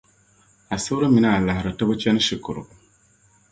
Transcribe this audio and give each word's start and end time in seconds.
Asibri 0.75 1.05
mini 1.13 1.29
Alahiri, 1.35 1.71
ti 1.77 1.83
bi 1.89 1.95
chani 2.01 2.21
shikuru. 2.27 2.61